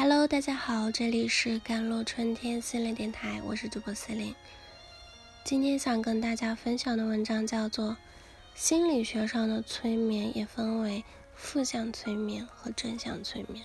[0.00, 4.36] Hello，大家好，这里是甘露春天心灵电台，我是主播 c e l i n e
[5.42, 7.90] 今天想跟大家分享的文章叫做
[8.54, 11.04] 《心理学上的催眠也分为
[11.34, 13.64] 负向催眠和正向催眠》。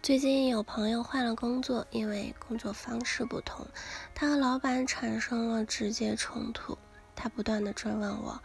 [0.00, 3.66] 最近有朋友换了工作，因为工作方式不同，
[4.14, 6.78] 他和老板产生了直接冲突。
[7.16, 8.40] 他不断的追问我，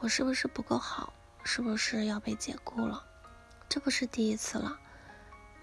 [0.00, 1.12] 我是不是不够好？
[1.44, 3.00] 是不是要被解雇了？
[3.68, 4.80] 这不是第一次了。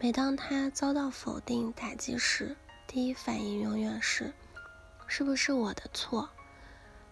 [0.03, 2.55] 每当他遭到否定打击时，
[2.87, 4.33] 第一反应永远是：
[5.05, 6.27] 是不是我的错？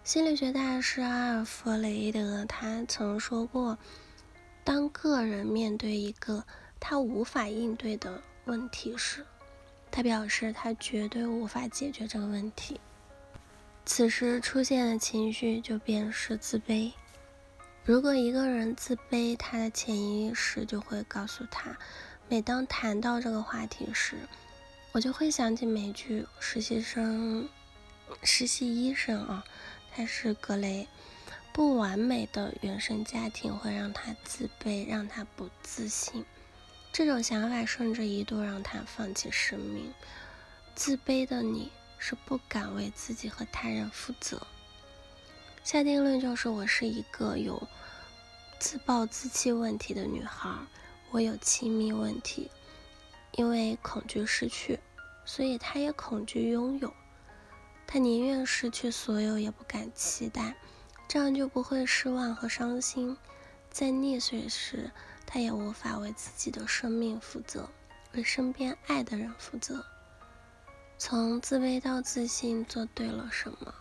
[0.02, 3.78] 心理学大师阿尔弗雷德他曾说过，
[4.64, 6.44] 当个人面对一个
[6.80, 9.24] 他无法应对的问题时，
[9.92, 12.80] 他表示他绝对无法解决这个问题。
[13.86, 16.90] 此时出现的情绪就便是自卑。
[17.84, 21.78] 如果一个人自卑，他的潜意识就会告诉他，
[22.30, 24.14] 每当谈到这个话题时，
[24.92, 27.42] 我就会想起美剧《实习生》
[28.22, 29.44] 实习医生啊，
[29.90, 30.86] 他是格雷。
[31.52, 36.24] 不完美的原生家庭会让他自卑，让他不自信。
[36.92, 39.92] 这种想法甚至一度让他放弃生命。
[40.76, 44.46] 自卑的你是不敢为自己和他人负责。
[45.64, 47.60] 下定论就是我是一个有
[48.60, 50.48] 自暴自弃问题的女孩，
[51.12, 52.50] 我有亲密问题，
[53.32, 54.78] 因为恐惧失去，
[55.24, 56.92] 所以他也恐惧拥有，
[57.86, 60.54] 他宁愿失去所有也不敢期待，
[61.08, 63.16] 这样就不会失望和伤心。
[63.70, 64.90] 在溺水时，
[65.26, 67.68] 他也无法为自己的生命负责，
[68.12, 69.84] 为身边爱的人负责。
[70.96, 73.74] 从自卑到自信，做对了什么？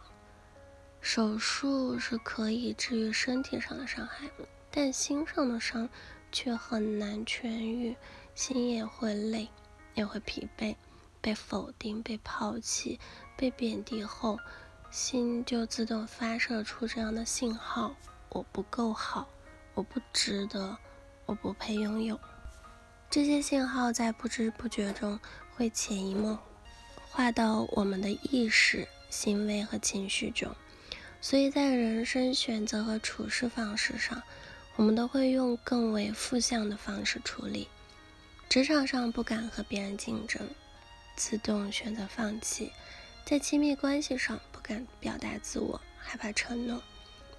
[1.01, 4.29] 手术是可以治愈身体上的伤害，
[4.71, 5.89] 但心上的伤
[6.31, 7.95] 却很难痊愈，
[8.35, 9.49] 心也会累，
[9.93, 10.75] 也会疲惫。
[11.21, 12.97] 被否定、被抛弃、
[13.35, 14.39] 被贬低后，
[14.89, 17.93] 心就自动发射出这样的信号：
[18.29, 19.27] 我不够好，
[19.73, 20.77] 我不值得，
[21.25, 22.17] 我不配拥有。
[23.09, 25.19] 这些信号在不知不觉中
[25.55, 26.39] 会潜移默
[27.09, 30.55] 化到我们的意识、行为和情绪中。
[31.19, 34.23] 所以在人生选择和处事方式上，
[34.79, 37.67] 我们都会用更为负向的方式处理。
[38.47, 40.41] 职场上不敢和别人竞争，
[41.17, 42.71] 自动选择放弃；
[43.25, 46.79] 在亲密关系上不敢表达自我，害怕承诺；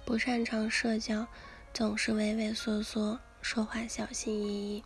[0.05, 1.25] 不擅长社交，
[1.73, 4.83] 总是畏畏缩缩，说话小心翼翼。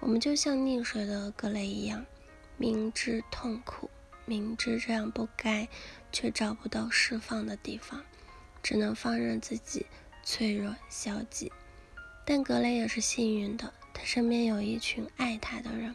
[0.00, 2.04] 我们就像溺水的格雷一样，
[2.56, 3.88] 明知痛苦，
[4.24, 5.68] 明知这样不该，
[6.10, 8.02] 却找不到释放的地方。
[8.60, 9.86] 只能放任自己
[10.24, 11.52] 脆弱消极，
[12.24, 15.94] 但格雷也是幸运的，他身边有一群爱他的人，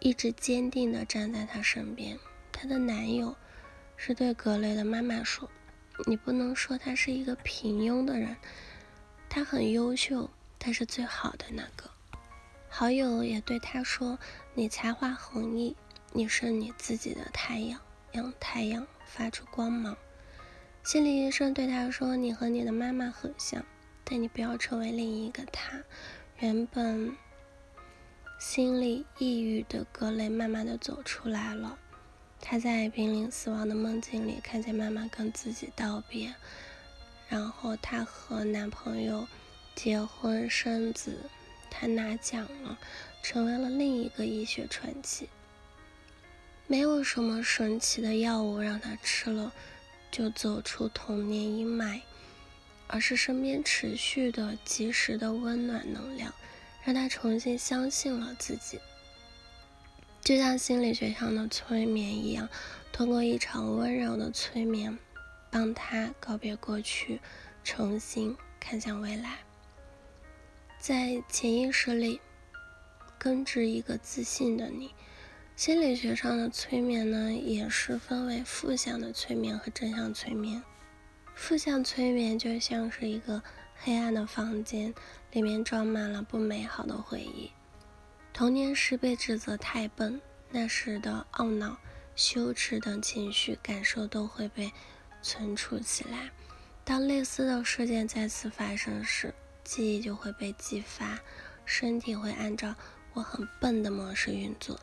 [0.00, 2.18] 一直坚定地站在他身边。
[2.50, 3.36] 她的男友
[3.96, 5.48] 是对格雷的妈妈说
[6.06, 8.36] ：“你不能说他是一个平庸的人，
[9.28, 11.90] 他很优秀，他是最好的那个。”
[12.68, 14.18] 好友也对他说
[14.54, 15.76] ：“你才华横溢，
[16.12, 17.80] 你是你自己的太阳，
[18.12, 19.96] 让太阳发出光芒。”
[20.84, 23.64] 心理医生对他说：“你和你的妈妈很像，
[24.08, 25.82] 但你不要成为另一个他。”
[26.40, 27.14] 原本
[28.38, 31.76] 心里抑郁的格雷慢慢的走出来了。
[32.40, 36.32] 他在濒临死亡的梦境里看见妈妈跟自己道别，
[37.28, 39.26] 然后她和男朋友
[39.74, 41.28] 结婚生子，
[41.68, 42.78] 她拿奖了，
[43.22, 45.28] 成为了另一个医学传奇。
[46.68, 49.52] 没有什么神奇的药物让他吃了。
[50.10, 52.00] 就走出童年阴霾，
[52.88, 56.34] 而是身边持续的、及时的温暖能量，
[56.82, 58.80] 让他重新相信了自己。
[60.20, 62.48] 就像心理学上的催眠一样，
[62.90, 64.98] 通过一场温柔的催眠，
[65.50, 67.20] 帮他告别过去，
[67.62, 69.38] 重新看向未来，
[70.80, 72.20] 在潜意识里
[73.18, 74.94] 根植一个自信的你。
[75.56, 80.62] 心理学上的催眠呢，也是分为负向的催眠和正向催眠。
[81.38, 83.40] 负向催眠就像是一个
[83.76, 84.92] 黑暗的房间，
[85.30, 87.52] 里面装满了不美好的回忆。
[88.34, 90.20] 童年时被指责太笨，
[90.50, 91.78] 那时的懊恼、
[92.16, 94.72] 羞耻等情绪感受都会被
[95.22, 96.30] 存储起来。
[96.84, 99.32] 当类似的事件再次发生时，
[99.62, 101.20] 记忆就会被激发，
[101.64, 102.74] 身体会按照
[103.14, 104.78] “我很笨”的模式运作。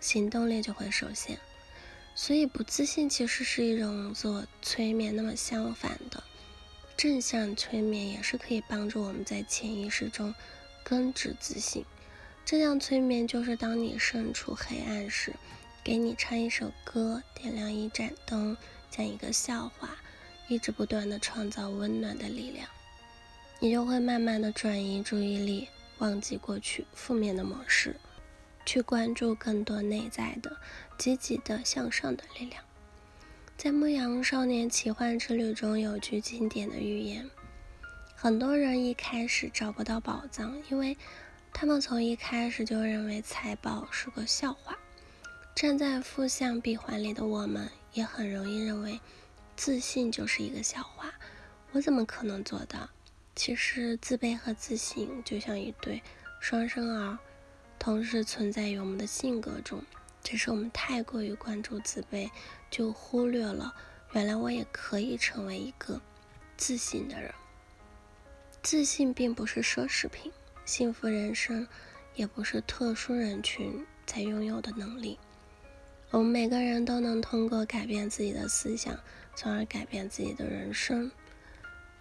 [0.00, 1.38] 行动力就会受限，
[2.14, 5.14] 所以不自信其实是一种自我催眠。
[5.16, 6.22] 那么相反的，
[6.96, 10.34] 正向催眠也是可以帮助我们在潜意识中
[10.84, 11.84] 根植自信。
[12.44, 15.32] 正向催眠就是当你身处黑暗时，
[15.84, 18.56] 给你唱一首歌，点亮一盏灯，
[18.90, 19.96] 讲一个笑话，
[20.48, 22.68] 一直不断的创造温暖的力量，
[23.60, 25.68] 你就会慢慢的转移注意力，
[25.98, 27.96] 忘记过去负面的模式，
[28.64, 30.56] 去关注更多内在的
[30.98, 32.62] 积极的向上的力量。
[33.56, 37.30] 在《牧羊少年奇幻之旅》中有句经典的寓言：
[38.14, 40.96] 很多人一开始找不到宝藏，因为
[41.52, 44.76] 他们从一开始就认为财宝是个笑话。
[45.54, 48.98] 站在负向闭环里的我们，也很容易认为
[49.54, 51.12] 自信就是一个笑话。
[51.72, 52.88] 我怎么可能做到？
[53.36, 56.02] 其实，自卑和自信就像一对
[56.40, 57.18] 双生儿，
[57.82, 59.82] 同时存在于我们的性格中。
[60.22, 62.30] 只是我们太过于关注自卑，
[62.70, 63.74] 就忽略了
[64.12, 66.00] 原来我也可以成为一个
[66.56, 67.34] 自信的人。
[68.62, 70.30] 自信并不是奢侈品，
[70.64, 71.66] 幸福人生
[72.14, 75.18] 也不是特殊人群才拥有的能力。
[76.12, 78.96] 我们每个人都能通过改变自己的思想，
[79.34, 81.10] 从而改变自己的人生。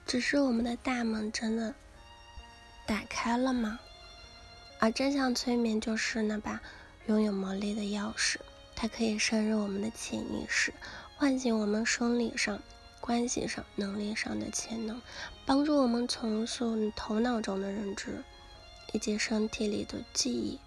[0.05, 1.73] 只是我们的大门真的
[2.85, 3.79] 打开了吗？
[4.81, 6.59] 而正向催眠就是那把。
[7.07, 8.35] 拥有魔力的钥匙，
[8.75, 10.71] 它可以深入我们的潜意识，
[11.17, 12.61] 唤醒我们生理上、
[13.01, 15.01] 关系上、能力上的潜能，
[15.43, 18.23] 帮助我们重塑头脑中的认知
[18.93, 20.59] 以及身体里的记忆。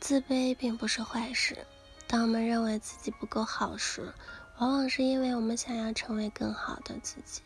[0.00, 1.58] 自卑并不是坏事。
[2.06, 4.14] 当我们认为自己不够好时，
[4.56, 7.42] 往往是因为我们想要成为更好的自己。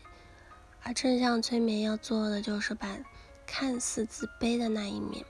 [0.84, 2.96] 而正向催眠要做的，就是把
[3.46, 5.24] 看似自卑的那一面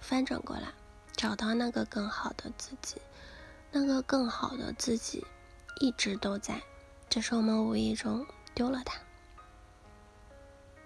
[0.00, 0.72] 翻转过来。
[1.16, 2.96] 找到那个更好的自己，
[3.70, 5.26] 那个更好的自己
[5.78, 6.62] 一直都在，
[7.10, 8.24] 只是我们无意中
[8.54, 8.98] 丢了它。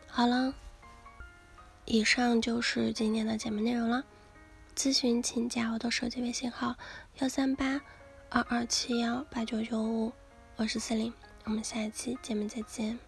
[0.08, 0.52] 好了，
[1.84, 4.05] 以上就是今天的节目内容了。
[4.75, 6.75] 咨询请加我的手机微信号：
[7.19, 7.81] 幺三八
[8.28, 10.12] 二二七幺八九九五，
[10.56, 11.12] 我是四零，
[11.44, 12.99] 我们下一期节目再见。